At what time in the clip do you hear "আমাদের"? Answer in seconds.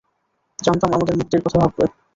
0.93-1.15